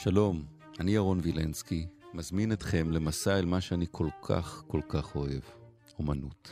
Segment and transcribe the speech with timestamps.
[0.00, 0.44] שלום,
[0.80, 5.40] אני ירון וילנסקי, מזמין אתכם למסע אל מה שאני כל כך כל כך אוהב,
[5.98, 6.50] אומנות.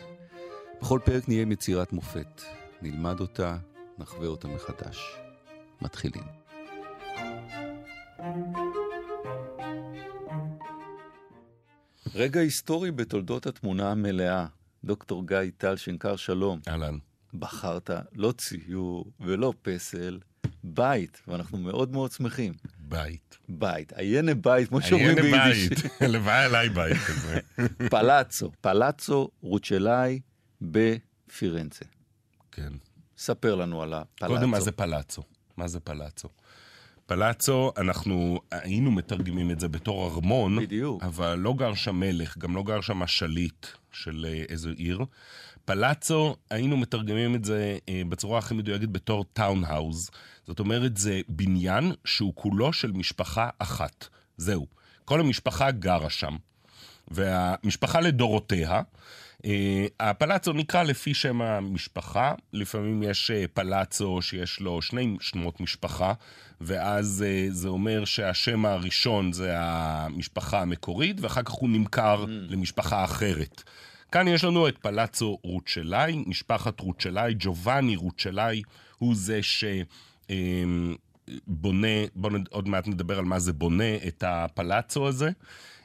[0.81, 2.43] בכל פרק נהיה עם יצירת מופת,
[2.83, 3.59] נלמד אותה,
[3.99, 5.17] נחווה אותה מחדש.
[5.83, 6.25] מתחילים.
[12.15, 14.47] רגע היסטורי בתולדות התמונה המלאה.
[14.85, 16.61] דוקטור גיא טל שנקר שלום.
[16.69, 16.99] אהלן.
[17.35, 20.19] בחרת לא ציור ולא פסל,
[20.65, 22.53] בית, ואנחנו מאוד מאוד שמחים.
[22.89, 23.39] בית.
[23.49, 25.59] בית, עיינה בית, כמו שאומרים ביידיש.
[25.59, 27.41] עיינה בית, לבא אליי בית כזה.
[27.91, 30.21] פלאצו, פלאצו רוצ'לאי
[30.63, 31.85] בפירנצה.
[32.53, 32.73] כן.
[33.19, 34.35] ספר לנו על הפלאצו.
[34.35, 35.23] קודם, מה זה פלאצו?
[35.57, 36.29] מה זה פלאצו?
[37.07, 41.03] פלאצו, אנחנו היינו מתרגמים את זה בתור ארמון, בדיוק.
[41.03, 45.05] אבל לא גר שם מלך, גם לא גר שם השליט של אה, איזו עיר.
[45.65, 50.11] פלאצו, היינו מתרגמים את זה אה, בצורה הכי מדויקת בתור טאונהאוז.
[50.47, 54.09] זאת אומרת, זה בניין שהוא כולו של משפחה אחת.
[54.37, 54.67] זהו.
[55.05, 56.37] כל המשפחה גרה שם.
[57.09, 58.83] והמשפחה לדורותיה,
[60.01, 66.13] הפלאצו נקרא לפי שם המשפחה, לפעמים יש אה, פלאצו שיש לו שני שמות משפחה,
[66.61, 72.29] ואז אה, זה אומר שהשם הראשון זה המשפחה המקורית, ואחר כך הוא נמכר mm.
[72.29, 73.63] למשפחה אחרת.
[74.13, 78.63] כאן יש לנו את פלאצו רוצ'לאי, משפחת רוצ'לאי, ג'ובאני רוצ'לאי
[78.99, 79.41] הוא זה
[80.29, 85.31] שבונה, בואו עוד מעט נדבר על מה זה בונה את הפלאצו הזה.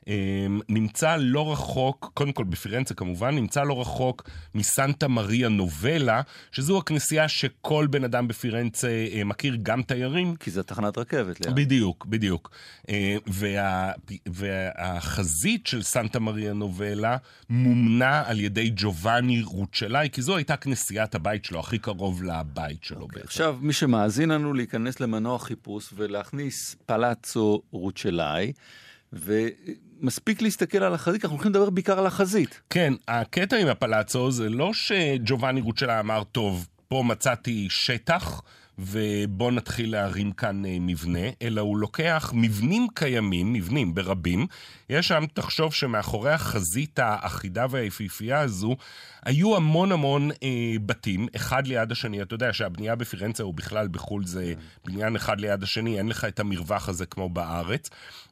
[0.08, 6.22] אמ, נמצא לא רחוק, קודם כל בפירנצה כמובן, נמצא לא רחוק מסנטה מריה נובלה,
[6.52, 10.36] שזו הכנסייה שכל בן אדם בפירנצה אה, מכיר, גם תיירים.
[10.36, 11.46] כי זו תחנת רכבת.
[11.46, 11.56] ליד.
[11.56, 12.52] בדיוק, בדיוק.
[12.90, 13.92] אה, וה,
[14.26, 17.18] והחזית של סנטה מריה נובלה
[17.50, 22.98] מומנה על ידי ג'ובאני רוצ'לאי, כי זו הייתה כנסיית הבית שלו, הכי קרוב לבית שלו
[22.98, 23.02] okay.
[23.02, 23.28] אוקיי, בעצם.
[23.28, 28.54] עכשיו, מי שמאזין לנו להיכנס למנוע חיפוש ולהכניס פלאצו רוצ'לאי,
[30.02, 32.62] ומספיק להסתכל על החזית, אנחנו הולכים לדבר בעיקר על החזית.
[32.70, 38.42] כן, הקטע עם הפלאצו זה לא שג'ובאני רוצ'לה אמר, טוב, פה מצאתי שטח.
[38.82, 44.48] ובוא נתחיל להרים כאן אה, מבנה, אלא הוא לוקח מבנים קיימים, מבנים ברבים.
[44.90, 48.76] יש שם, תחשוב שמאחורי החזית האחידה והיפיפייה הזו,
[49.26, 52.22] היו המון המון אה, בתים, אחד ליד השני.
[52.22, 54.54] אתה יודע שהבנייה בפירנצה או בכלל בחו"ל זה
[54.86, 57.90] בניין אחד ליד השני, אין לך את המרווח הזה כמו בארץ.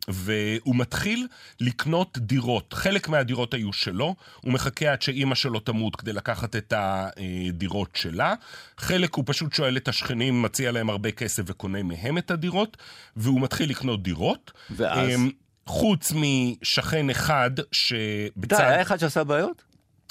[0.07, 1.27] והוא מתחיל
[1.59, 2.73] לקנות דירות.
[2.73, 8.33] חלק מהדירות היו שלו, הוא מחכה עד שאימא שלו תמות כדי לקחת את הדירות שלה.
[8.77, 12.77] חלק הוא פשוט שואל את השכנים, מציע להם הרבה כסף וקונה מהם את הדירות,
[13.15, 14.51] והוא מתחיל לקנות דירות.
[14.71, 15.09] ואז?
[15.09, 15.29] אמ,
[15.65, 18.57] חוץ משכן אחד שבצד...
[18.57, 19.63] די, היה אחד שעשה בעיות?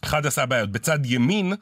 [0.05, 0.73] אחד עשה בעיות.
[0.73, 1.53] בצד ימין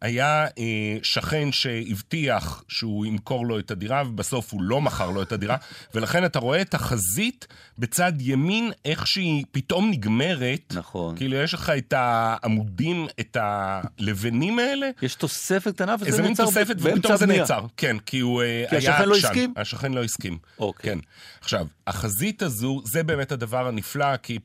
[0.00, 5.32] היה אה, שכן שהבטיח שהוא ימכור לו את הדירה, ובסוף הוא לא מכר לו את
[5.32, 5.56] הדירה,
[5.94, 7.46] ולכן אתה רואה את החזית
[7.78, 10.72] בצד ימין, איך שהיא פתאום נגמרת.
[10.76, 11.16] נכון.
[11.16, 14.90] כאילו, יש לך את העמודים, את הלבנים האלה.
[15.02, 17.66] יש תוספת קטנה, וזה נעצר באמצע תוספת, ופתאום זה נעצר.
[17.76, 19.16] כן, כי הוא אה, כי היה השכן לא.
[19.16, 19.54] הסכים?
[19.56, 20.38] השכן לא הסכים.
[20.58, 20.90] אוקיי.
[20.90, 20.98] כן.
[21.40, 24.38] עכשיו, החזית הזו, זה באמת הדבר הנפלא, כי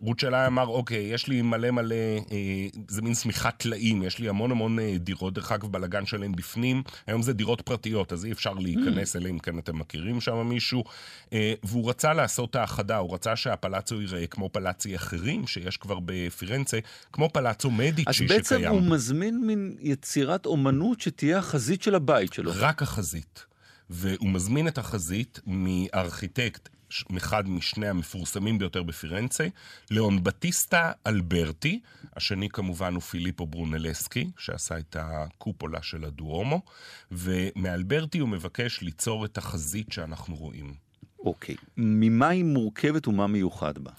[0.00, 4.50] רוצ'לאי אמר, אוקיי, יש לי מלא מלא, אה, זה מין שמיכת טלאים, יש לי המון
[4.50, 6.82] המון אה, דירות, דרך אגב, בלאגן שלהם בפנים.
[7.06, 10.84] היום זה דירות פרטיות, אז אי אפשר להיכנס אליהם, כן אתם מכירים שם מישהו.
[11.32, 16.78] אה, והוא רצה לעשות האחדה, הוא רצה שהפלאצו ייראה כמו פלאצי אחרים שיש כבר בפירנצה,
[17.12, 18.30] כמו פלאצו מדיצ'י שקיים.
[18.30, 22.52] אז בעצם הוא מזמין מין יצירת אומנות שתהיה החזית של הבית שלו.
[22.54, 23.44] רק החזית.
[23.90, 26.68] והוא מזמין את החזית מארכיטקט
[27.16, 29.48] אחד משני המפורסמים ביותר בפירנצה,
[29.90, 31.80] ליאון בטיסטה אלברטי,
[32.16, 36.62] השני כמובן הוא פיליפו ברונלסקי, שעשה את הקופולה של הדואומו,
[37.10, 40.74] ומאלברטי הוא מבקש ליצור את החזית שאנחנו רואים.
[41.18, 43.90] אוקיי, ממה היא מורכבת ומה מיוחד בה?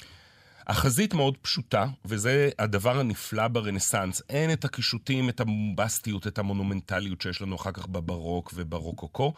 [0.71, 4.21] החזית מאוד פשוטה, וזה הדבר הנפלא ברנסאנס.
[4.29, 9.33] אין את הקישוטים, את הבומבסטיות, את המונומנטליות שיש לנו אחר כך בברוק וברוקוקו.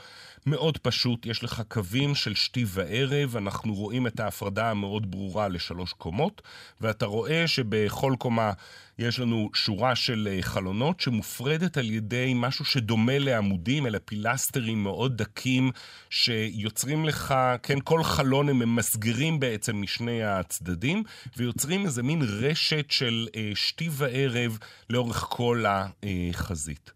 [0.45, 5.93] מאוד פשוט, יש לך קווים של שתי וערב, אנחנו רואים את ההפרדה המאוד ברורה לשלוש
[5.93, 6.41] קומות,
[6.81, 8.51] ואתה רואה שבכל קומה
[8.99, 15.17] יש לנו שורה של אה, חלונות שמופרדת על ידי משהו שדומה לעמודים, אלה פילסטרים מאוד
[15.17, 15.71] דקים
[16.09, 21.03] שיוצרים לך, כן, כל חלון הם ממסגרים בעצם משני הצדדים,
[21.37, 24.57] ויוצרים איזה מין רשת של אה, שתי וערב
[24.89, 26.91] לאורך כל החזית.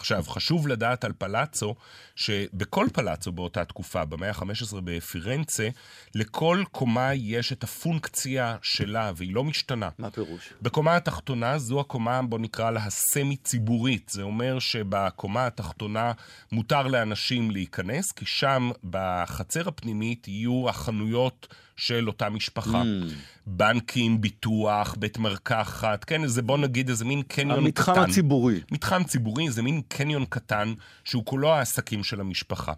[0.00, 1.74] עכשיו, חשוב לדעת על פלאצו,
[2.16, 5.68] שבכל פלאצו באותה תקופה, במאה ה-15 בפירנצה,
[6.14, 9.88] לכל קומה יש את הפונקציה שלה, והיא לא משתנה.
[9.98, 10.52] מה הפירוש?
[10.62, 14.08] בקומה התחתונה זו הקומה, בוא נקרא לה הסמי-ציבורית.
[14.08, 16.12] זה אומר שבקומה התחתונה
[16.52, 22.82] מותר לאנשים להיכנס, כי שם, בחצר הפנימית, יהיו החנויות של אותה משפחה.
[22.82, 23.14] Mm.
[23.46, 27.92] בנקים, ביטוח, בית מרקחת, כן, איזה, בוא נגיד איזה מין קניון המתחם קטן.
[27.92, 28.60] המתחם הציבורי.
[28.70, 30.74] מתחם ציבורי זה מין קניון קטן,
[31.04, 32.72] שהוא כולו העסקים של המשפחה.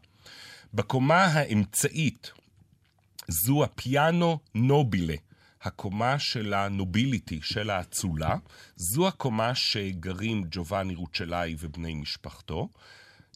[0.75, 2.33] בקומה האמצעית,
[3.29, 5.15] זו הפיאנו נובילה.
[5.63, 8.37] הקומה של הנוביליטי, של האצולה,
[8.77, 12.69] זו הקומה שגרים ג'ובאני רוצ'לאי ובני משפחתו.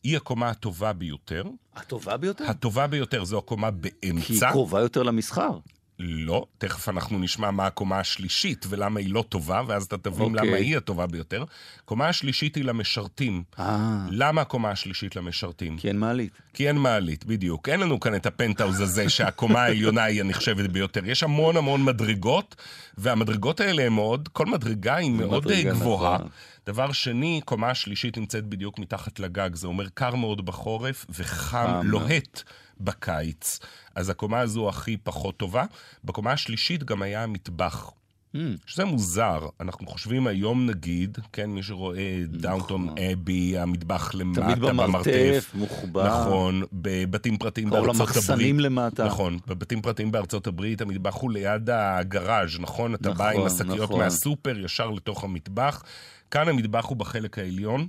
[0.07, 1.45] היא הקומה הטובה ביותר.
[1.77, 2.45] הטובה ביותר?
[2.45, 4.27] הטובה ביותר זו הקומה באמצע.
[4.27, 5.59] כי היא קרובה יותר למסחר.
[5.99, 10.39] לא, תכף אנחנו נשמע מה הקומה השלישית ולמה היא לא טובה, ואז אתה תבין okay.
[10.39, 10.65] למה אוקיי.
[10.65, 11.45] היא הטובה ביותר.
[11.83, 13.43] הקומה השלישית היא למשרתים.
[13.59, 14.07] אה.
[14.11, 15.79] למה הקומה השלישית למשרתים?
[15.79, 16.33] כי אין מעלית.
[16.55, 17.69] כי אין מעלית, בדיוק.
[17.69, 21.01] אין לנו כאן את הפנטהאוז הזה שהקומה העליונה היא הנחשבת ביותר.
[21.05, 22.57] יש המון המון מדרגות,
[22.99, 26.15] והמדרגות האלה הן מאוד, כל מדרגה היא מאוד מדרגה, גבוהה.
[26.15, 26.29] נכון.
[26.67, 31.81] דבר שני, קומה השלישית נמצאת בדיוק מתחת לגג, זה אומר קר מאוד בחורף וחם חם.
[31.85, 32.43] לוהט
[32.81, 33.59] בקיץ.
[33.95, 35.65] אז הקומה הזו הכי פחות טובה.
[36.05, 37.91] בקומה השלישית גם היה המטבח.
[38.37, 38.61] Mm.
[38.67, 44.55] שזה מוזר, אנחנו חושבים היום נגיד, כן, מי שרואה דאונטון אבי, המטבח למטה נכון.
[44.55, 46.07] תמיד במרתף, מוחבא.
[46.09, 48.17] נכון, בבתים פרטיים כל בארצות הברית.
[48.17, 49.05] המחסנים למטה.
[49.05, 52.95] נכון, בבתים פרטיים בארצות הברית המטבח הוא ליד הגראז', נכון?
[52.95, 53.99] אתה בא עם נכון, השקיות נכון.
[53.99, 55.83] מהסופר ישר לתוך המטבח.
[56.31, 57.87] כאן המטבח הוא בחלק העליון,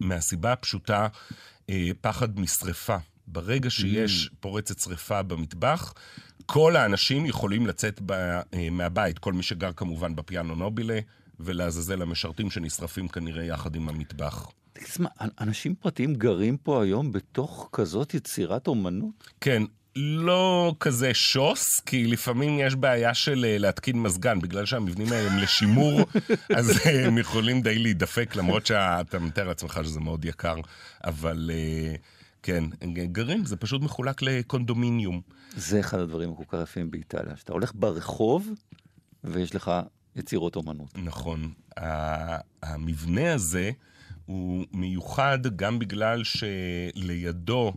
[0.00, 1.06] מהסיבה הפשוטה,
[1.70, 2.96] אה, פחד משרפה.
[3.26, 5.94] ברגע שיש פורצת שרפה במטבח,
[6.46, 10.98] כל האנשים יכולים לצאת ב, אה, מהבית, כל מי שגר כמובן בפיאנו נובילה,
[11.40, 14.50] ולעזאזל המשרתים שנשרפים כנראה יחד עם המטבח.
[14.72, 15.08] תשמע,
[15.40, 19.30] אנשים פרטיים גרים פה היום בתוך כזאת יצירת אומנות?
[19.40, 19.62] כן,
[19.96, 25.38] לא כזה שוס, כי לפעמים יש בעיה של אה, להתקין מזגן, בגלל שהמבנים האלה הם
[25.38, 26.00] לשימור,
[26.56, 30.56] אז אה, הם יכולים די להידפק, למרות שאתה מתאר לעצמך שזה מאוד יקר,
[31.04, 31.94] אבל אה,
[32.46, 32.64] כן,
[33.12, 35.20] גרים, זה פשוט מחולק לקונדומיניום.
[35.56, 38.50] זה אחד הדברים הכל כך יפים באיטליה, שאתה הולך ברחוב
[39.24, 39.70] ויש לך
[40.16, 40.98] יצירות אומנות.
[40.98, 41.52] נכון.
[42.62, 43.70] המבנה הזה
[44.26, 47.72] הוא מיוחד גם בגלל שלידו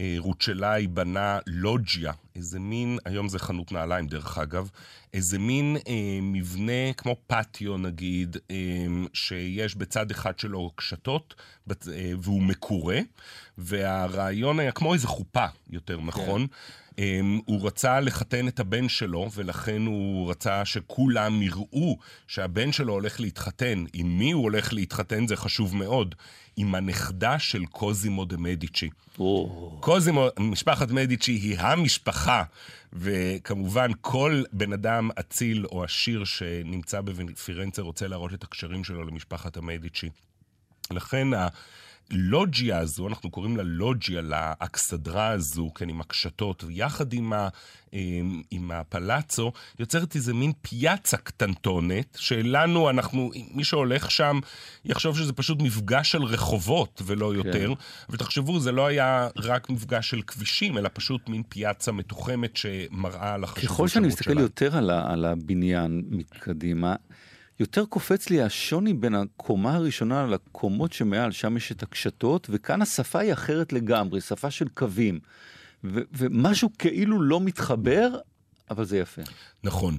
[0.00, 4.70] אה, רוצ'לאי בנה לוג'יה, איזה מין, היום זה חנות נעליים דרך אגב,
[5.14, 8.56] איזה מין אה, מבנה כמו פטיו נגיד, אה,
[9.12, 11.34] שיש בצד אחד שלו קשתות,
[11.70, 12.98] בצ- אה, והוא מקורה,
[13.58, 16.46] והרעיון היה כמו איזה חופה, יותר נכון.
[16.94, 16.96] Um,
[17.44, 23.84] הוא רצה לחתן את הבן שלו, ולכן הוא רצה שכולם יראו שהבן שלו הולך להתחתן.
[23.92, 26.14] עם מי הוא הולך להתחתן זה חשוב מאוד.
[26.56, 28.90] עם הנכדה של קוזימו דה מדיצ'י.
[29.18, 32.23] או, קוזימו, משפחת מדיצ'י היא המשפחה,
[32.92, 39.56] וכמובן כל בן אדם אציל או עשיר שנמצא בפירנצה רוצה להראות את הקשרים שלו למשפחת
[39.56, 40.10] המדיצ'י.
[40.90, 41.28] לכן
[42.10, 47.48] הלוג'יה הזו, אנחנו קוראים לה לוג'יה, לאכסדרה הזו, כן, עם הקשתות, ויחד עם, ה,
[47.92, 54.40] עם, עם הפלאצו, יוצרת איזה מין פיאצה קטנטונת, שלנו, אנחנו, מי שהולך שם,
[54.84, 57.72] יחשוב שזה פשוט מפגש של רחובות ולא יותר.
[58.10, 63.44] ותחשבו, זה לא היה רק מפגש של כבישים, אלא פשוט מין פיאצה מתוחמת שמראה על
[63.44, 64.38] החשיבות ככל שאני מסתכל.
[64.38, 66.94] יותר על, ה, על הבניין מקדימה,
[67.60, 73.18] יותר קופץ לי השוני בין הקומה הראשונה לקומות שמעל, שם יש את הקשתות, וכאן השפה
[73.18, 75.20] היא אחרת לגמרי, שפה של קווים.
[75.84, 78.08] ו- ומשהו כאילו לא מתחבר,
[78.70, 79.22] אבל זה יפה.
[79.64, 79.98] נכון.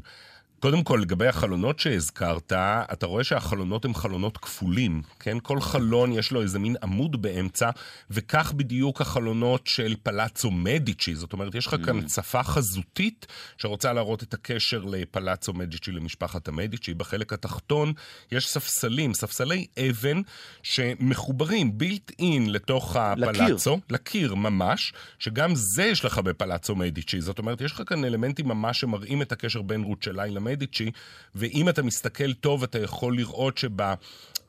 [0.59, 5.37] קודם כל, לגבי החלונות שהזכרת, אתה רואה שהחלונות הם חלונות כפולים, כן?
[5.43, 7.69] כל חלון יש לו איזה מין עמוד באמצע,
[8.11, 11.15] וכך בדיוק החלונות של פלאצו מדיצ'י.
[11.15, 16.93] זאת אומרת, יש לך כאן שפה חזותית שרוצה להראות את הקשר לפלאצו מדיצ'י, למשפחת המדיצ'י.
[16.93, 17.93] בחלק התחתון
[18.31, 20.21] יש ספסלים, ספסלי אבן
[20.63, 23.79] שמחוברים בילט אין לתוך הפלאצו.
[23.89, 27.21] לקיר ממש, שגם זה יש לך בפלאצו מדיצ'י.
[27.21, 30.91] זאת אומרת, יש לך כאן אלמנטים ממש שמראים את הקשר בין רוצ'לאי למדיצ'י,
[31.35, 33.81] ואם אתה מסתכל טוב, אתה יכול לראות שב...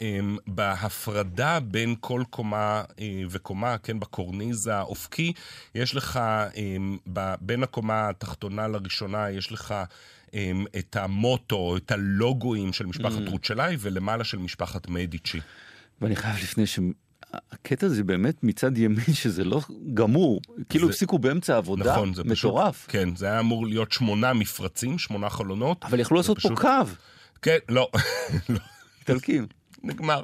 [0.00, 5.32] אמ, בהפרדה בין כל קומה אה, וקומה, כן, בקורניז האופקי,
[5.74, 6.20] יש לך,
[6.56, 6.98] אמ,
[7.40, 9.74] בין הקומה התחתונה לראשונה, יש לך
[10.34, 13.30] אמ, את המוטו, את הלוגויים של משפחת Mm.
[13.30, 15.40] רוצ'לאי, ולמעלה של משפחת מדיצ'י.
[16.00, 16.78] ואני חייב לפני ש...
[17.34, 19.60] הקטע הזה באמת מצד ימין שזה לא
[19.94, 22.50] גמור, כאילו זה- הפסיקו באמצע העבודה, נכון, זה פשוט...
[22.50, 22.86] מטורף.
[22.88, 25.84] כן, זה היה אמור להיות שמונה מפרצים, שמונה חלונות.
[25.84, 26.68] אבל יכלו לעשות פה פשוט- קו,
[27.42, 27.88] כן, לא,
[28.48, 28.58] לא,
[29.00, 29.46] איטלקים.
[29.84, 30.22] נגמר.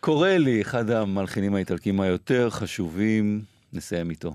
[0.00, 3.42] קורא לי, אחד המלחינים האיטלקים היותר חשובים,
[3.72, 4.32] נסיים איתו.